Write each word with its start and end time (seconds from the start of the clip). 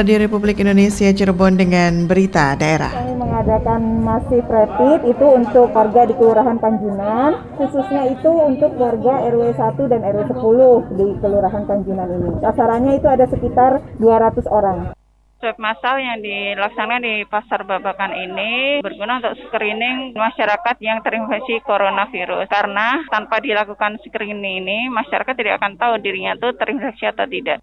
Radio 0.00 0.16
Republik 0.16 0.56
Indonesia 0.64 1.12
Cirebon 1.12 1.60
dengan 1.60 2.08
berita 2.08 2.56
daerah. 2.56 2.88
Kami 2.88 3.20
mengadakan 3.20 4.00
masif 4.00 4.48
rapid 4.48 5.04
itu 5.04 5.26
untuk 5.28 5.68
warga 5.76 6.08
di 6.08 6.16
Kelurahan 6.16 6.56
Panjunan, 6.56 7.36
khususnya 7.60 8.08
itu 8.08 8.32
untuk 8.32 8.80
warga 8.80 9.28
RW 9.28 9.52
1 9.52 9.92
dan 9.92 10.00
RW 10.00 10.24
10 10.32 10.96
di 10.96 11.06
Kelurahan 11.20 11.68
Panjunan 11.68 12.08
ini. 12.16 12.32
Sasarannya 12.40 12.96
itu 12.96 13.12
ada 13.12 13.28
sekitar 13.28 13.84
200 14.00 14.48
orang. 14.48 14.96
Swab 15.36 15.60
massal 15.60 16.00
yang 16.00 16.24
dilaksanakan 16.24 17.04
di 17.04 17.14
Pasar 17.28 17.68
Babakan 17.68 18.16
ini 18.16 18.80
berguna 18.80 19.20
untuk 19.20 19.36
screening 19.52 20.16
masyarakat 20.16 20.80
yang 20.80 21.04
terinfeksi 21.04 21.60
coronavirus. 21.60 22.48
Karena 22.48 23.04
tanpa 23.12 23.36
dilakukan 23.44 24.00
screening 24.00 24.64
ini, 24.64 24.88
masyarakat 24.88 25.36
tidak 25.36 25.60
akan 25.60 25.76
tahu 25.76 26.00
dirinya 26.00 26.40
itu 26.40 26.56
terinfeksi 26.56 27.04
atau 27.04 27.28
tidak. 27.28 27.60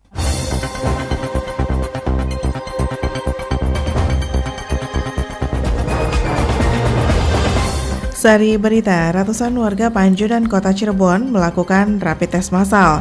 Sari 8.17 8.57
berita, 8.57 9.13
ratusan 9.13 9.53
warga 9.61 9.93
Panjudan 9.93 10.49
Kota 10.49 10.73
Cirebon 10.73 11.29
melakukan 11.29 12.01
rapid 12.01 12.33
test 12.33 12.49
massal. 12.49 12.97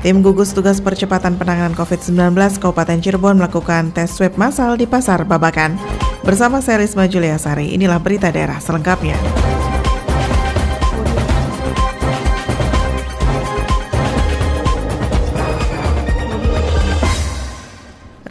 Tim 0.00 0.24
gugus 0.24 0.56
tugas 0.56 0.80
percepatan 0.80 1.36
penanganan 1.36 1.76
COVID-19 1.76 2.32
Kabupaten 2.64 2.96
Cirebon 2.96 3.36
melakukan 3.36 3.92
tes 3.92 4.08
swab 4.16 4.40
massal 4.40 4.80
di 4.80 4.88
Pasar 4.88 5.28
Babakan. 5.28 5.76
Bersama 6.24 6.64
saya 6.64 6.80
Risma 6.80 7.04
Julia 7.04 7.36
Sari, 7.36 7.76
inilah 7.76 8.00
berita 8.00 8.32
daerah 8.32 8.56
selengkapnya. 8.56 9.20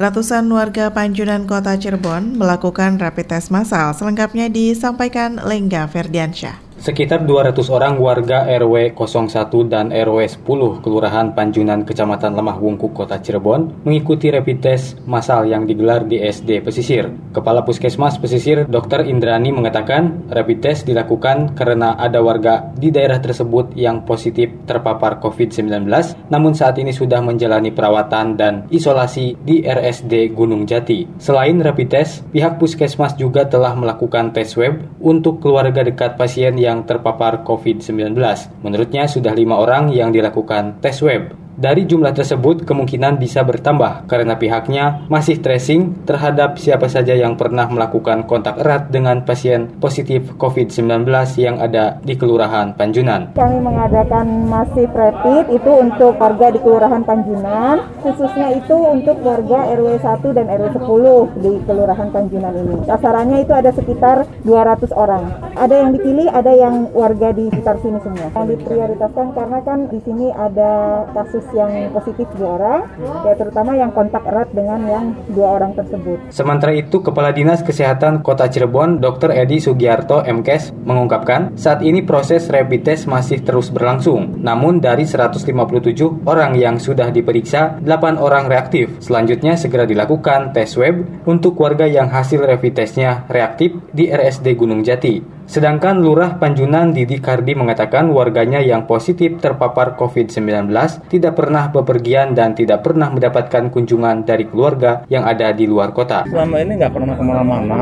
Ratusan 0.04 0.52
warga 0.52 0.92
Panjunan 0.92 1.48
Kota 1.48 1.80
Cirebon 1.80 2.36
melakukan 2.36 3.00
rapid 3.00 3.23
test 3.23 3.56
massal. 3.56 3.96
Selengkapnya 3.96 4.52
disampaikan 4.52 5.40
Lengga 5.40 5.88
Ferdiansyah. 5.88 6.62
Sekitar 6.84 7.23
200 7.23 7.64
orang 7.72 7.95
warga 7.95 8.44
RW 8.44 8.92
01 8.92 9.31
dan 9.72 9.88
RW 9.88 10.20
10 10.44 10.84
Kelurahan 10.84 11.31
Panjunan 11.31 11.88
Kecamatan 11.88 12.36
Lemah 12.36 12.59
Wungkuk 12.59 12.92
Kota 12.92 13.23
Cirebon 13.23 13.88
mengikuti 13.88 14.28
rapid 14.28 14.59
test 14.59 15.00
massal 15.08 15.48
yang 15.48 15.64
digelar 15.64 16.03
di 16.03 16.20
SD 16.20 16.59
Pesisir. 16.59 17.08
Kepala 17.31 17.64
Puskesmas 17.64 18.20
Pesisir 18.20 18.67
Dr. 18.67 19.08
Indrani 19.08 19.56
mengatakan 19.56 20.28
rapid 20.28 20.59
test 20.59 20.84
dilakukan 20.84 21.56
karena 21.56 21.95
ada 21.95 22.20
warga 22.20 22.75
di 22.75 22.92
daerah 22.92 23.23
tersebut 23.23 23.80
yang 23.80 24.03
positif 24.03 24.52
terpapar 24.68 25.23
COVID-19 25.23 25.88
namun 26.28 26.52
saat 26.52 26.75
ini 26.84 26.92
sudah 26.92 27.23
menjalani 27.23 27.72
perawatan 27.72 28.36
dan 28.36 28.68
isolasi 28.68 29.40
di 29.40 29.64
RSD 29.64 30.36
Gunung 30.36 30.68
Jati. 30.68 31.16
Selain 31.16 31.56
rapid 31.64 31.88
test, 31.88 32.28
pihak 32.36 32.59
Puskesmas 32.59 33.16
juga 33.16 33.47
telah 33.47 33.72
melakukan 33.72 34.36
tes 34.36 34.52
swab 34.52 34.84
untuk 35.00 35.40
keluarga 35.40 35.80
dekat 35.80 36.19
pasien 36.19 36.59
yang 36.59 36.72
yang 36.73 36.89
terpapar 36.89 37.45
COVID-19. 37.45 38.17
Menurutnya 38.66 39.06
sudah 39.06 39.38
lima 39.38 39.61
orang 39.61 39.94
yang 39.94 40.09
dilakukan 40.09 40.81
tes 40.81 40.97
web. 41.06 41.43
Dari 41.53 41.86
jumlah 41.86 42.18
tersebut 42.18 42.66
kemungkinan 42.66 43.22
bisa 43.22 43.46
bertambah 43.46 44.09
karena 44.09 44.34
pihaknya 44.41 45.06
masih 45.06 45.38
tracing 45.38 46.02
terhadap 46.02 46.58
siapa 46.58 46.90
saja 46.90 47.14
yang 47.14 47.38
pernah 47.38 47.69
melakukan 47.69 48.25
kontak 48.25 48.58
erat 48.58 48.90
dengan 48.90 49.22
pasien 49.22 49.69
positif 49.78 50.34
COVID-19 50.42 51.06
yang 51.38 51.62
ada 51.62 52.02
di 52.02 52.18
Kelurahan 52.18 52.74
Panjunan. 52.74 53.38
Kami 53.38 53.62
mengadakan 53.62 54.50
masif 54.50 54.90
rapid 54.97 55.53
itu 55.53 55.72
untuk 55.78 56.18
warga 56.18 56.50
di 56.50 56.58
Kelurahan 56.58 57.06
Panjunan, 57.06 57.86
khususnya 58.02 58.58
itu 58.58 58.74
untuk 58.74 59.22
warga 59.22 59.69
RW 59.78 60.02
1 60.02 60.34
dan 60.34 60.46
RW 60.50 60.68
10 60.74 61.38
di 61.38 61.53
Kelurahan 61.69 62.09
Panjunan 62.09 62.53
ini. 62.58 62.78
Sasarannya 62.90 63.46
itu 63.46 63.53
ada 63.53 63.69
sekitar 63.69 64.25
200 64.42 64.90
orang. 64.97 65.53
Ada 65.53 65.86
yang 65.86 65.94
dipilih, 65.94 66.34
ada 66.34 66.50
yang 66.50 66.90
warga 66.97 67.30
di 67.30 67.46
sekitar 67.53 67.78
sini 67.86 68.02
semua. 68.02 68.34
Yang 68.34 68.58
diprioritaskan 68.58 69.28
karena 69.38 69.59
kan 69.62 69.80
di 69.94 70.02
sini 70.02 70.34
ada 70.34 71.06
kasus 71.13 71.43
kasus 71.44 71.59
yang 71.59 71.92
positif 71.92 72.28
dua 72.40 72.50
orang, 72.56 72.81
ya 73.28 73.34
terutama 73.36 73.72
yang 73.76 73.92
kontak 73.92 74.24
erat 74.24 74.50
dengan 74.56 74.80
yang 74.88 75.06
dua 75.36 75.59
orang 75.59 75.76
tersebut. 75.76 76.18
Sementara 76.31 76.72
itu, 76.72 77.04
Kepala 77.04 77.36
Dinas 77.36 77.59
Kesehatan 77.59 78.24
Kota 78.24 78.48
Cirebon, 78.48 79.04
Dr. 79.04 79.36
Edi 79.36 79.59
Sugiarto 79.59 80.24
MKes 80.24 80.72
mengungkapkan, 80.88 81.59
saat 81.59 81.84
ini 81.84 82.00
proses 82.02 82.48
rapid 82.48 82.81
test 82.88 83.04
masih 83.12 83.44
terus 83.44 83.68
berlangsung. 83.68 84.40
Namun 84.40 84.80
dari 84.80 85.04
157 85.04 86.24
orang 86.24 86.56
yang 86.56 86.80
sudah 86.80 87.12
diperiksa, 87.12 87.84
8 87.84 88.16
orang 88.16 88.48
reaktif. 88.48 89.04
Selanjutnya 89.04 89.60
segera 89.60 89.84
dilakukan 89.84 90.56
tes 90.56 90.72
web 90.80 91.04
untuk 91.28 91.60
warga 91.60 91.84
yang 91.84 92.08
hasil 92.08 92.40
rapid 92.40 92.74
testnya 92.84 93.28
reaktif 93.28 93.75
di 93.92 94.08
RSD 94.08 94.56
Gunung 94.56 94.86
Jati. 94.86 95.43
Sedangkan 95.44 96.00
Lurah 96.00 96.40
Panjunan 96.40 96.96
Didi 96.96 97.20
Kardi 97.20 97.54
mengatakan 97.54 98.08
warganya 98.09 98.64
yang 98.64 98.88
positif 98.88 99.38
terpapar 99.44 100.00
COVID-19 100.00 100.72
tidak 101.12 101.34
pernah 101.36 101.68
bepergian 101.68 102.31
dan 102.31 102.56
tidak 102.56 102.81
pernah 102.81 103.12
mendapatkan 103.12 103.68
kunjungan 103.68 104.24
dari 104.24 104.48
keluarga 104.48 105.04
yang 105.12 105.28
ada 105.28 105.52
di 105.52 105.68
luar 105.68 105.92
kota. 105.92 106.24
Selama 106.31 106.64
ini 106.64 106.80
nggak 106.80 106.94
pernah 106.96 107.14
ke 107.20 107.24
mana-mana, 107.24 107.81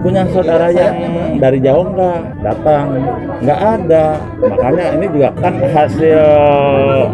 punya 0.00 0.22
saudara 0.30 0.70
yang 0.70 0.96
dari 1.42 1.58
jauh 1.58 1.86
nggak 1.90 2.20
datang, 2.46 2.84
nggak 3.42 3.60
ada. 3.60 4.06
Makanya 4.40 4.86
ini 4.96 5.06
juga 5.10 5.28
kan 5.38 5.54
hasil 5.58 6.22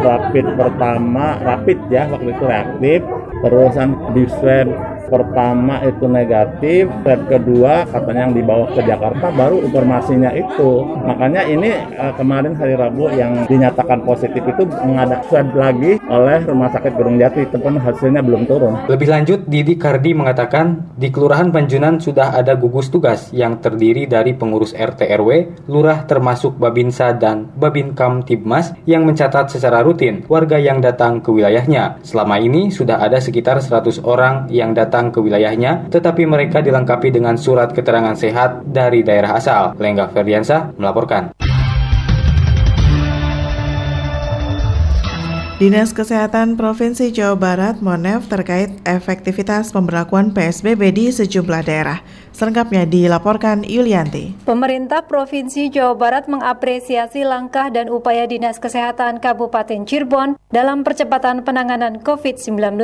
rapid 0.05 0.47
pertama, 0.61 1.41
rapid 1.41 1.79
ya 1.89 2.05
waktu 2.13 2.31
itu 2.31 2.45
reaktif, 2.45 3.01
terusan 3.43 3.89
di 4.13 4.25
swab 4.29 4.96
pertama 5.07 5.83
itu 5.87 6.05
negatif, 6.07 6.91
swab 7.03 7.21
kedua 7.31 7.87
katanya 7.91 8.31
yang 8.31 8.35
dibawa 8.35 8.65
ke 8.75 8.81
Jakarta 8.83 9.27
baru 9.35 9.63
informasinya 9.67 10.31
itu. 10.35 10.85
Makanya 11.07 11.43
ini 11.47 11.71
uh, 11.97 12.13
kemarin 12.15 12.55
hari 12.55 12.75
Rabu 12.75 13.11
yang 13.15 13.47
dinyatakan 13.47 14.03
positif 14.07 14.43
itu 14.43 14.63
mengadak 14.83 15.27
swab 15.29 15.51
lagi 15.55 15.99
oleh 16.09 16.39
Rumah 16.47 16.71
Sakit 16.73 16.93
Gunung 16.97 17.17
Jati, 17.21 17.47
teman 17.51 17.79
hasilnya 17.79 18.23
belum 18.23 18.49
turun. 18.49 18.75
Lebih 18.87 19.09
lanjut, 19.11 19.41
Didi 19.47 19.77
Kardi 19.77 20.17
mengatakan 20.17 20.97
di 20.97 21.13
Kelurahan 21.13 21.53
Panjunan 21.53 22.01
sudah 22.01 22.33
ada 22.33 22.57
gugus 22.57 22.89
tugas 22.89 23.31
yang 23.31 23.61
terdiri 23.61 24.09
dari 24.09 24.33
pengurus 24.33 24.73
RT 24.73 25.07
RW, 25.21 25.31
lurah 25.69 26.09
termasuk 26.09 26.57
Babinsa 26.57 27.13
dan 27.13 27.49
Babin 27.55 27.93
Tibmas 28.25 28.73
yang 28.89 29.05
mencatat 29.05 29.53
secara 29.53 29.85
rutin 29.85 30.25
warga 30.27 30.57
yang 30.57 30.81
datang 30.81 31.21
ke 31.21 31.29
wilayahnya. 31.29 32.01
Selama 32.01 32.41
ini 32.41 32.73
sudah 32.73 32.99
ada 33.03 33.21
sekitar 33.21 33.61
100 33.61 34.01
orang 34.01 34.49
yang 34.49 34.73
datang 34.73 34.96
datang 34.97 35.13
ke 35.13 35.21
wilayahnya, 35.21 35.93
tetapi 35.93 36.25
mereka 36.25 36.65
dilengkapi 36.65 37.13
dengan 37.13 37.37
surat 37.37 37.69
keterangan 37.77 38.17
sehat 38.17 38.65
dari 38.65 39.05
daerah 39.05 39.37
asal. 39.37 39.77
Lengga 39.77 40.09
Ferdiansa 40.09 40.73
melaporkan. 40.81 41.37
Dinas 45.57 45.97
Kesehatan 45.97 46.61
Provinsi 46.61 47.09
Jawa 47.13 47.33
Barat 47.33 47.81
Monev 47.81 48.29
terkait 48.29 48.77
efektivitas 48.85 49.73
pemberlakuan 49.73 50.33
PSBB 50.37 50.93
di 50.93 51.09
sejumlah 51.09 51.65
daerah. 51.65 52.05
Selengkapnya 52.37 52.85
dilaporkan 52.85 53.65
Yulianti. 53.65 54.37
Pemerintah 54.45 55.09
Provinsi 55.09 55.73
Jawa 55.73 55.97
Barat 55.97 56.29
mengapresiasi 56.29 57.25
langkah 57.25 57.73
dan 57.73 57.89
upaya 57.89 58.29
Dinas 58.29 58.61
Kesehatan 58.61 59.17
Kabupaten 59.17 59.89
Cirebon 59.89 60.37
dalam 60.53 60.85
percepatan 60.85 61.41
penanganan 61.41 62.05
COVID-19. 62.05 62.77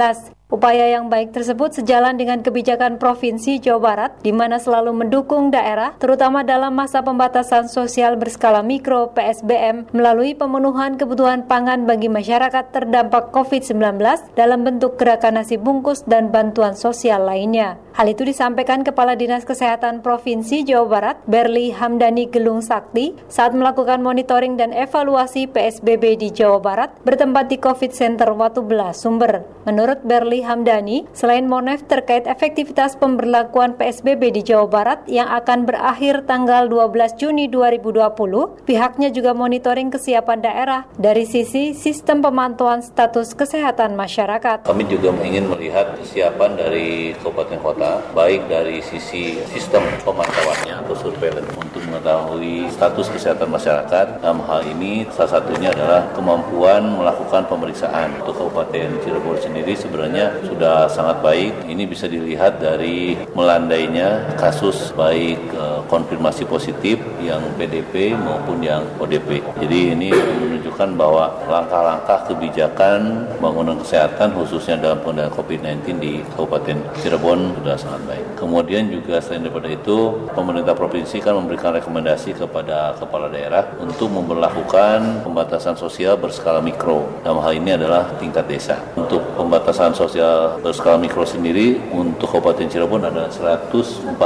Upaya 0.52 0.84
yang 0.84 1.08
baik 1.08 1.32
tersebut 1.32 1.72
sejalan 1.80 2.20
dengan 2.20 2.44
kebijakan 2.44 3.00
Provinsi 3.00 3.56
Jawa 3.56 3.80
Barat, 3.80 4.12
di 4.20 4.36
mana 4.36 4.60
selalu 4.60 4.92
mendukung 4.92 5.48
daerah, 5.48 5.96
terutama 5.96 6.44
dalam 6.44 6.76
masa 6.76 7.00
pembatasan 7.00 7.72
sosial 7.72 8.20
berskala 8.20 8.60
mikro 8.60 9.16
PSBM, 9.16 9.88
melalui 9.96 10.36
pemenuhan 10.36 11.00
kebutuhan 11.00 11.48
pangan 11.48 11.88
bagi 11.88 12.12
masyarakat 12.12 12.68
terdampak 12.68 13.32
COVID-19 13.32 13.96
dalam 14.36 14.60
bentuk 14.60 15.00
gerakan 15.00 15.40
nasi 15.40 15.56
bungkus 15.56 16.04
dan 16.04 16.28
bantuan 16.28 16.76
sosial 16.76 17.24
lainnya. 17.24 17.80
Hal 17.96 18.08
itu 18.08 18.24
disampaikan 18.24 18.84
Kepala 18.84 19.16
Dinas 19.16 19.48
Kesehatan 19.48 20.00
Provinsi 20.04 20.64
Jawa 20.64 20.84
Barat, 20.88 21.16
Berli 21.28 21.72
Hamdani 21.72 22.28
Gelung 22.28 22.60
Sakti, 22.60 23.16
saat 23.28 23.56
melakukan 23.56 24.00
monitoring 24.00 24.60
dan 24.60 24.72
evaluasi 24.72 25.48
PSBB 25.48 26.20
di 26.20 26.28
Jawa 26.32 26.60
Barat 26.60 26.92
bertempat 27.04 27.48
di 27.48 27.56
COVID 27.56 27.92
Center 27.92 28.32
Watu 28.32 28.64
Belas, 28.64 29.00
Sumber. 29.00 29.44
Menurut 29.68 30.00
Berli 30.04 30.41
Hamdani, 30.42 31.08
selain 31.16 31.48
Monef 31.48 31.86
terkait 31.86 32.26
efektivitas 32.26 32.98
pemberlakuan 32.98 33.78
PSBB 33.78 34.34
di 34.34 34.42
Jawa 34.42 34.66
Barat 34.68 35.00
yang 35.08 35.30
akan 35.30 35.64
berakhir 35.64 36.26
tanggal 36.26 36.68
12 36.68 37.16
Juni 37.18 37.46
2020, 37.48 38.66
pihaknya 38.66 39.08
juga 39.14 39.32
monitoring 39.32 39.88
kesiapan 39.88 40.38
daerah 40.42 40.80
dari 40.98 41.24
sisi 41.24 41.72
sistem 41.72 42.20
pemantauan 42.20 42.82
status 42.82 43.32
kesehatan 43.38 43.94
masyarakat. 43.94 44.66
Kami 44.66 44.84
juga 44.90 45.14
ingin 45.22 45.46
melihat 45.48 45.94
kesiapan 45.96 46.58
dari 46.58 47.14
kabupaten 47.22 47.58
kota 47.62 48.02
baik 48.12 48.50
dari 48.50 48.82
sisi 48.82 49.38
sistem 49.48 49.86
pemantauannya 50.02 50.82
atau 50.82 50.94
surveillance 50.98 51.52
untuk 51.54 51.82
mengetahui 51.86 52.66
status 52.72 53.06
kesehatan 53.12 53.48
masyarakat. 53.52 54.06
Dalam 54.24 54.40
hal 54.48 54.64
ini 54.66 55.06
salah 55.12 55.38
satunya 55.38 55.70
adalah 55.70 56.08
kemampuan 56.16 56.98
melakukan 56.98 57.46
pemeriksaan. 57.46 58.18
Untuk 58.24 58.38
Kabupaten 58.40 58.98
Cirebon 59.04 59.38
sendiri 59.38 59.76
sebenarnya 59.76 60.31
sudah 60.46 60.88
sangat 60.88 61.20
baik. 61.20 61.52
Ini 61.66 61.84
bisa 61.88 62.06
dilihat 62.06 62.62
dari 62.62 63.18
melandainya 63.34 64.36
kasus 64.38 64.94
baik 64.94 65.38
uh, 65.56 65.82
konfirmasi 65.90 66.46
positif 66.46 67.00
yang 67.20 67.42
PDP 67.58 68.14
maupun 68.14 68.62
yang 68.62 68.86
ODP. 68.96 69.42
Jadi 69.58 69.78
ini 69.92 70.10
menunjukkan 70.14 70.94
bahwa 70.94 71.34
langkah-langkah 71.50 72.30
kebijakan 72.30 73.26
bangunan 73.42 73.76
kesehatan 73.82 74.32
khususnya 74.38 74.78
dalam 74.78 75.02
pengendalian 75.02 75.34
COVID-19 75.34 75.98
di 75.98 76.12
Kabupaten 76.32 76.78
Cirebon 77.02 77.58
sudah 77.58 77.76
sangat 77.76 78.02
baik. 78.06 78.24
Kemudian 78.38 78.88
juga 78.88 79.18
selain 79.18 79.42
daripada 79.42 79.66
itu, 79.66 80.28
pemerintah 80.30 80.74
provinsi 80.78 81.18
kan 81.18 81.34
memberikan 81.34 81.74
rekomendasi 81.74 82.38
kepada 82.38 82.94
kepala 82.96 83.26
daerah 83.26 83.74
untuk 83.82 84.08
memperlakukan 84.14 85.26
pembatasan 85.26 85.74
sosial 85.74 86.14
berskala 86.14 86.62
mikro. 86.62 87.10
Dalam 87.26 87.42
hal 87.42 87.58
ini 87.58 87.74
adalah 87.74 88.06
tingkat 88.22 88.46
desa. 88.46 88.78
Untuk 88.94 89.22
pembatasan 89.34 89.90
sosial 89.94 90.21
berskala 90.62 90.98
mikro 90.98 91.26
sendiri 91.26 91.78
untuk 91.90 92.30
Kabupaten 92.32 92.68
Cirebon 92.68 93.04
ada 93.04 93.28
149 93.30 94.18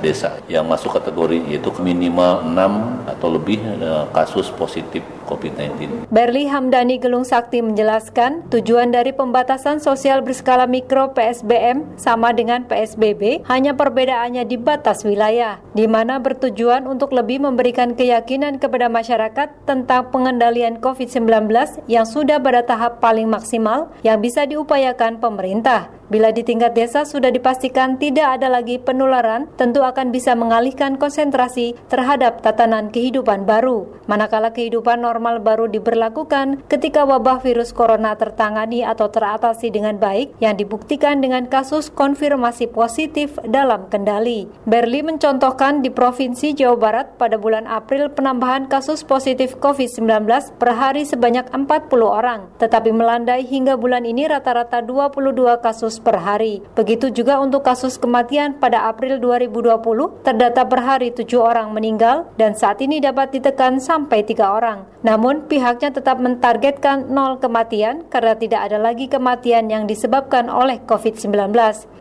desa 0.00 0.40
yang 0.48 0.66
masuk 0.66 0.96
kategori 0.96 1.44
yaitu 1.52 1.70
minimal 1.80 2.44
6 2.44 3.10
atau 3.10 3.28
lebih 3.30 3.60
eh, 3.60 4.04
kasus 4.12 4.48
positif 4.52 5.04
COVID-19. 5.30 6.10
Berli 6.10 6.50
Hamdani 6.50 6.98
Gelung 6.98 7.22
Sakti 7.22 7.62
menjelaskan 7.62 8.50
tujuan 8.50 8.90
dari 8.90 9.14
pembatasan 9.14 9.78
sosial 9.78 10.26
berskala 10.26 10.66
mikro 10.66 11.14
PSBM 11.14 11.94
sama 11.94 12.34
dengan 12.34 12.66
PSBB 12.66 13.46
hanya 13.46 13.78
perbedaannya 13.78 14.42
di 14.42 14.58
batas 14.58 15.06
wilayah, 15.06 15.62
di 15.70 15.86
mana 15.86 16.18
bertujuan 16.18 16.90
untuk 16.90 17.14
lebih 17.14 17.46
memberikan 17.46 17.94
keyakinan 17.94 18.58
kepada 18.58 18.90
masyarakat 18.90 19.54
tentang 19.62 20.10
pengendalian 20.10 20.82
COVID-19 20.82 21.46
yang 21.86 22.02
sudah 22.02 22.42
pada 22.42 22.66
tahap 22.66 22.98
paling 22.98 23.30
maksimal 23.30 23.94
yang 24.02 24.18
bisa 24.18 24.42
diupayakan 24.60 25.16
pemerintah. 25.24 25.88
Bila 26.10 26.34
di 26.34 26.42
tingkat 26.42 26.74
desa 26.74 27.06
sudah 27.06 27.30
dipastikan 27.30 27.94
tidak 27.94 28.36
ada 28.36 28.50
lagi 28.50 28.82
penularan, 28.82 29.46
tentu 29.54 29.86
akan 29.86 30.10
bisa 30.10 30.34
mengalihkan 30.34 30.98
konsentrasi 30.98 31.78
terhadap 31.86 32.42
tatanan 32.42 32.90
kehidupan 32.90 33.46
baru. 33.46 33.86
Manakala 34.10 34.50
kehidupan 34.50 35.06
normal 35.06 35.38
baru 35.38 35.70
diberlakukan 35.70 36.66
ketika 36.66 37.06
wabah 37.06 37.38
virus 37.46 37.70
corona 37.70 38.18
tertangani 38.18 38.82
atau 38.82 39.06
teratasi 39.06 39.70
dengan 39.70 40.02
baik 40.02 40.34
yang 40.42 40.58
dibuktikan 40.58 41.22
dengan 41.22 41.46
kasus 41.46 41.94
konfirmasi 41.94 42.66
positif 42.74 43.38
dalam 43.46 43.86
kendali. 43.86 44.50
Berli 44.66 45.06
mencontohkan 45.06 45.78
di 45.78 45.94
Provinsi 45.94 46.58
Jawa 46.58 46.74
Barat 46.74 47.06
pada 47.22 47.38
bulan 47.38 47.70
April 47.70 48.10
penambahan 48.10 48.66
kasus 48.66 49.06
positif 49.06 49.54
COVID-19 49.62 50.26
per 50.58 50.74
hari 50.74 51.06
sebanyak 51.06 51.46
40 51.54 51.86
orang, 52.02 52.50
tetapi 52.58 52.90
melandai 52.90 53.46
hingga 53.46 53.78
bulan 53.78 54.02
ini 54.02 54.26
rata-rata 54.50 54.82
22 54.82 55.62
kasus 55.62 56.02
per 56.02 56.18
hari. 56.18 56.58
Begitu 56.74 57.14
juga 57.14 57.38
untuk 57.38 57.62
kasus 57.62 57.94
kematian 58.02 58.58
pada 58.58 58.90
April 58.90 59.22
2020, 59.22 60.26
terdata 60.26 60.66
per 60.66 60.82
hari 60.82 61.14
7 61.14 61.38
orang 61.38 61.70
meninggal 61.70 62.26
dan 62.34 62.58
saat 62.58 62.82
ini 62.82 62.98
dapat 62.98 63.30
ditekan 63.30 63.78
sampai 63.78 64.26
3 64.26 64.42
orang. 64.50 64.90
Namun 65.06 65.46
pihaknya 65.46 65.94
tetap 65.94 66.18
mentargetkan 66.18 67.14
nol 67.14 67.38
kematian 67.38 68.10
karena 68.10 68.34
tidak 68.34 68.60
ada 68.66 68.78
lagi 68.82 69.06
kematian 69.06 69.70
yang 69.70 69.86
disebabkan 69.86 70.50
oleh 70.50 70.82
COVID-19. 70.82 71.54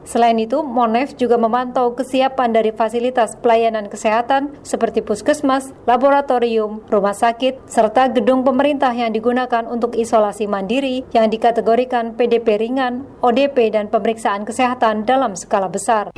Selain 0.10 0.34
itu, 0.42 0.66
Monef 0.66 1.14
juga 1.22 1.38
memantau 1.38 1.94
kesiapan 1.94 2.50
dari 2.50 2.74
fasilitas 2.74 3.38
pelayanan 3.38 3.86
kesehatan 3.94 4.58
seperti 4.66 5.06
puskesmas, 5.06 5.70
laboratorium, 5.86 6.82
rumah 6.90 7.14
sakit, 7.14 7.70
serta 7.70 8.10
gedung 8.10 8.42
pemerintah 8.42 8.90
yang 8.90 9.14
digunakan 9.14 9.70
untuk 9.70 9.94
isolasi 9.94 10.50
mandiri 10.50 11.06
yang 11.14 11.30
dikategorikan 11.30 12.18
PDP 12.18 12.39
ringan, 12.46 13.04
ODP, 13.20 13.74
dan 13.74 13.92
pemeriksaan 13.92 14.48
kesehatan 14.48 15.04
dalam 15.04 15.36
skala 15.36 15.68
besar. 15.68 16.14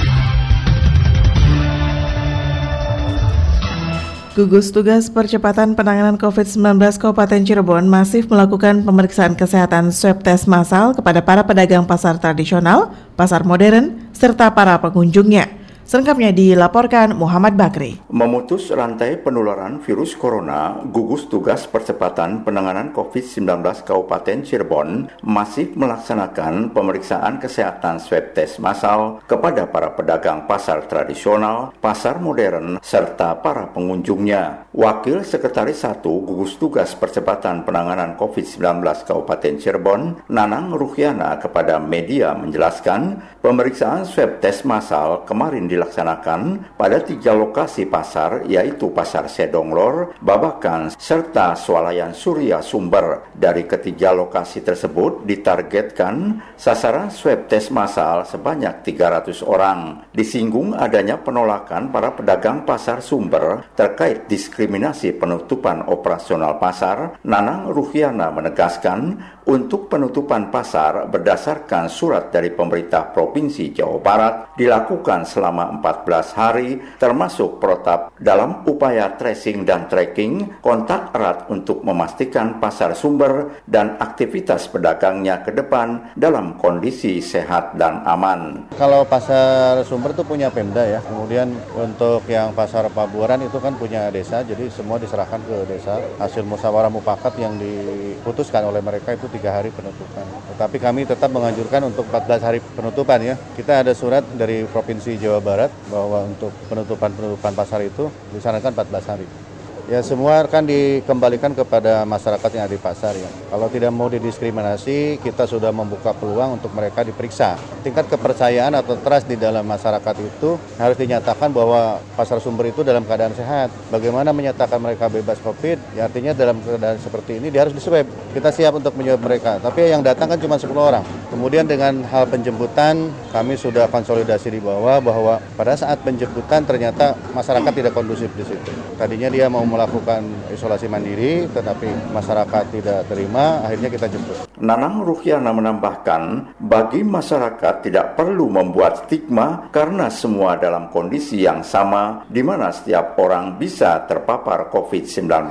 Gugus 4.31 4.71
Tugas 4.71 5.11
Percepatan 5.11 5.75
Penanganan 5.75 6.15
COVID-19 6.15 6.79
Kabupaten 6.95 7.43
Cirebon 7.43 7.83
masif 7.91 8.31
melakukan 8.31 8.79
pemeriksaan 8.79 9.35
kesehatan 9.35 9.91
swab 9.91 10.23
test 10.23 10.47
massal 10.47 10.95
kepada 10.95 11.19
para 11.19 11.43
pedagang 11.43 11.83
pasar 11.83 12.15
tradisional, 12.15 12.95
pasar 13.19 13.43
modern, 13.43 14.07
serta 14.15 14.47
para 14.55 14.79
pengunjungnya. 14.79 15.60
Selengkapnya 15.91 16.31
dilaporkan 16.31 17.11
Muhammad 17.19 17.59
Bakri. 17.59 17.99
Memutus 18.07 18.71
rantai 18.71 19.19
penularan 19.19 19.83
virus 19.83 20.15
corona, 20.15 20.79
gugus 20.87 21.27
tugas 21.27 21.67
percepatan 21.67 22.47
penanganan 22.47 22.95
COVID-19 22.95 23.59
Kabupaten 23.83 24.39
Cirebon 24.39 25.11
masih 25.19 25.75
melaksanakan 25.75 26.71
pemeriksaan 26.71 27.43
kesehatan 27.43 27.99
swab 27.99 28.31
test 28.31 28.63
massal 28.63 29.19
kepada 29.27 29.67
para 29.67 29.91
pedagang 29.91 30.47
pasar 30.47 30.87
tradisional, 30.87 31.75
pasar 31.83 32.23
modern, 32.23 32.79
serta 32.79 33.43
para 33.43 33.67
pengunjungnya. 33.75 34.71
Wakil 34.71 35.27
Sekretaris 35.27 35.83
1 35.83 36.07
Gugus 36.07 36.55
Tugas 36.55 36.95
Percepatan 36.95 37.67
Penanganan 37.67 38.15
COVID-19 38.15 38.79
Kabupaten 39.03 39.59
Cirebon, 39.59 40.23
Nanang 40.31 40.71
Ruhiana 40.71 41.35
kepada 41.35 41.83
media 41.83 42.31
menjelaskan 42.31 43.19
pemeriksaan 43.43 44.07
swab 44.07 44.39
test 44.39 44.63
massal 44.63 45.27
kemarin 45.27 45.67
di 45.67 45.80
dilaksanakan 45.81 46.77
pada 46.77 47.01
tiga 47.01 47.33
lokasi 47.33 47.89
pasar 47.89 48.45
yaitu 48.45 48.93
Pasar 48.93 49.25
Sedonglor, 49.25 50.13
Babakan, 50.21 50.93
serta 50.93 51.57
Swalayan 51.57 52.13
Surya 52.13 52.61
Sumber. 52.61 53.33
Dari 53.33 53.65
ketiga 53.65 54.13
lokasi 54.13 54.61
tersebut 54.61 55.25
ditargetkan 55.25 56.37
sasaran 56.53 57.09
swab 57.09 57.49
test 57.49 57.73
massal 57.73 58.21
sebanyak 58.29 58.85
300 58.85 59.41
orang. 59.41 60.05
Disinggung 60.13 60.77
adanya 60.77 61.17
penolakan 61.17 61.89
para 61.89 62.13
pedagang 62.13 62.61
pasar 62.61 63.01
Sumber 63.01 63.65
terkait 63.73 64.29
diskriminasi 64.29 65.17
penutupan 65.17 65.89
operasional 65.89 66.61
pasar, 66.61 67.17
Nanang 67.25 67.73
Ruhiana 67.73 68.29
menegaskan 68.29 69.17
untuk 69.49 69.89
penutupan 69.89 70.53
pasar 70.53 71.09
berdasarkan 71.09 71.89
surat 71.89 72.29
dari 72.29 72.53
pemerintah 72.53 73.09
Provinsi 73.09 73.73
Jawa 73.73 73.97
Barat 73.97 74.33
dilakukan 74.53 75.25
selama 75.25 75.60
14 75.69 76.39
hari 76.39 76.81
termasuk 76.97 77.61
protap 77.61 78.15
dalam 78.17 78.65
upaya 78.65 79.13
tracing 79.13 79.61
dan 79.61 79.85
tracking 79.85 80.57
kontak 80.63 81.13
erat 81.13 81.45
untuk 81.53 81.85
memastikan 81.85 82.57
pasar 82.57 82.97
sumber 82.97 83.61
dan 83.69 83.99
aktivitas 84.01 84.71
pedagangnya 84.71 85.43
ke 85.45 85.53
depan 85.53 86.15
dalam 86.17 86.57
kondisi 86.57 87.21
sehat 87.21 87.75
dan 87.75 88.01
aman. 88.07 88.71
Kalau 88.79 89.05
pasar 89.05 89.83
sumber 89.85 90.15
itu 90.15 90.23
punya 90.23 90.47
Pemda 90.47 90.87
ya, 90.87 91.03
kemudian 91.03 91.51
untuk 91.75 92.23
yang 92.25 92.55
pasar 92.55 92.87
Pabuaran 92.91 93.43
itu 93.43 93.61
kan 93.61 93.75
punya 93.75 94.07
desa, 94.09 94.41
jadi 94.41 94.71
semua 94.71 94.97
diserahkan 94.97 95.39
ke 95.43 95.57
desa. 95.67 95.99
Hasil 96.17 96.47
musyawarah 96.47 96.89
mufakat 96.89 97.35
yang 97.37 97.55
diputuskan 97.59 98.63
oleh 98.63 98.79
mereka 98.79 99.13
itu 99.13 99.27
tiga 99.29 99.59
hari 99.59 99.69
penutupan. 99.75 100.23
Tetapi 100.55 100.77
kami 100.79 101.03
tetap 101.03 101.29
menganjurkan 101.29 101.91
untuk 101.91 102.07
14 102.07 102.47
hari 102.47 102.59
penutupan 102.63 103.19
ya. 103.19 103.35
Kita 103.55 103.83
ada 103.83 103.91
surat 103.91 104.23
dari 104.35 104.63
Provinsi 104.63 105.19
Jawa 105.19 105.37
Barat 105.37 105.50
bahwa 105.91 106.23
untuk 106.31 106.55
penutupan-penutupan 106.71 107.53
pasar 107.53 107.83
itu 107.83 108.07
disarankan 108.31 108.71
14 108.71 109.11
hari. 109.11 109.50
Ya 109.91 109.99
semua 109.99 110.47
kan 110.47 110.63
dikembalikan 110.63 111.51
kepada 111.51 112.07
masyarakat 112.07 112.47
yang 112.55 112.63
ada 112.63 112.71
di 112.71 112.79
pasar 112.79 113.11
ya. 113.11 113.27
Kalau 113.51 113.67
tidak 113.67 113.91
mau 113.91 114.07
didiskriminasi, 114.07 115.19
kita 115.19 115.43
sudah 115.43 115.67
membuka 115.75 116.15
peluang 116.15 116.55
untuk 116.55 116.71
mereka 116.71 117.03
diperiksa. 117.03 117.59
Tingkat 117.83 118.07
kepercayaan 118.07 118.71
atau 118.71 118.95
trust 118.95 119.27
di 119.27 119.35
dalam 119.35 119.67
masyarakat 119.67 120.15
itu 120.23 120.55
harus 120.79 120.95
dinyatakan 120.95 121.51
bahwa 121.51 121.99
pasar 122.15 122.39
sumber 122.39 122.71
itu 122.71 122.87
dalam 122.87 123.03
keadaan 123.03 123.35
sehat. 123.35 123.67
Bagaimana 123.91 124.31
menyatakan 124.31 124.79
mereka 124.79 125.11
bebas 125.11 125.43
COVID? 125.43 125.99
Ya 125.99 126.07
artinya 126.07 126.31
dalam 126.31 126.63
keadaan 126.63 126.95
seperti 126.95 127.43
ini 127.43 127.51
dia 127.51 127.67
harus 127.67 127.75
diswab. 127.75 128.07
Kita 128.31 128.47
siap 128.47 128.79
untuk 128.79 128.95
menjawab 128.95 129.19
mereka. 129.27 129.59
Tapi 129.59 129.91
yang 129.91 129.99
datang 129.99 130.31
kan 130.31 130.39
cuma 130.39 130.55
10 130.55 130.71
orang. 130.71 131.03
Kemudian 131.27 131.67
dengan 131.67 131.99
hal 132.07 132.31
penjemputan, 132.31 133.11
kami 133.35 133.59
sudah 133.59 133.91
konsolidasi 133.91 134.55
di 134.55 134.63
bawah 134.63 135.03
bahwa 135.03 135.43
pada 135.59 135.75
saat 135.75 135.99
penjemputan 135.99 136.63
ternyata 136.63 137.11
masyarakat 137.35 137.71
tidak 137.75 137.91
kondusif 137.91 138.31
di 138.39 138.47
situ. 138.47 138.71
Tadinya 138.95 139.27
dia 139.27 139.51
mau 139.51 139.67
melakukan 139.81 140.21
isolasi 140.53 140.85
mandiri, 140.85 141.49
tetapi 141.49 142.13
masyarakat 142.13 142.63
tidak 142.69 143.09
terima, 143.09 143.65
akhirnya 143.65 143.89
kita 143.89 144.05
jemput. 144.13 144.37
Nanang 144.61 145.01
Ruhyana 145.01 145.49
menambahkan, 145.49 146.53
bagi 146.61 147.01
masyarakat 147.01 147.81
tidak 147.81 148.13
perlu 148.13 148.45
membuat 148.45 149.09
stigma 149.09 149.73
karena 149.73 150.13
semua 150.13 150.53
dalam 150.61 150.93
kondisi 150.93 151.41
yang 151.41 151.65
sama 151.65 152.29
di 152.29 152.45
mana 152.45 152.69
setiap 152.69 153.17
orang 153.17 153.57
bisa 153.57 154.05
terpapar 154.05 154.69
COVID-19 154.69 155.49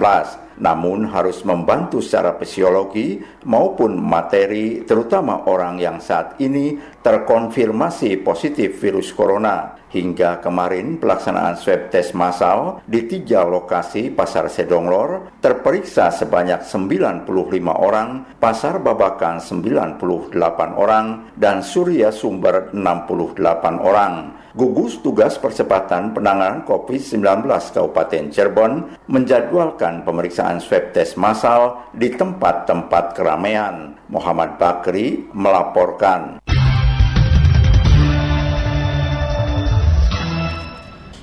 namun 0.60 1.08
harus 1.08 1.40
membantu 1.42 2.04
secara 2.04 2.36
fisiologi 2.36 3.16
maupun 3.48 3.96
materi 3.96 4.84
terutama 4.84 5.48
orang 5.48 5.80
yang 5.80 5.96
saat 5.98 6.36
ini 6.44 6.76
terkonfirmasi 7.00 8.20
positif 8.20 8.80
virus 8.80 9.12
corona. 9.12 9.80
Hingga 9.90 10.38
kemarin 10.38 11.02
pelaksanaan 11.02 11.58
swab 11.58 11.90
tes 11.90 12.14
massal 12.14 12.78
di 12.86 13.10
tiga 13.10 13.42
lokasi 13.42 14.14
Pasar 14.14 14.46
Sedonglor 14.46 15.34
terperiksa 15.42 16.14
sebanyak 16.14 16.62
95 16.62 17.26
orang, 17.74 18.22
Pasar 18.38 18.78
Babakan 18.78 19.42
98 19.42 20.30
orang, 20.78 21.34
dan 21.34 21.66
Surya 21.66 22.14
Sumber 22.14 22.70
68 22.70 23.82
orang. 23.82 24.38
Gugus 24.54 24.98
Tugas 25.02 25.38
Percepatan 25.38 26.10
Penanganan 26.14 26.66
COVID-19 26.66 27.46
Kabupaten 27.46 28.34
Cirebon 28.34 28.72
menjadwalkan 29.10 30.06
pemeriksaan 30.06 30.58
swab 30.62 30.90
tes 30.94 31.18
massal 31.18 31.90
di 31.94 32.14
tempat-tempat 32.14 33.18
keramaian. 33.18 33.94
Muhammad 34.10 34.58
Bakri 34.58 35.26
melaporkan. 35.34 36.49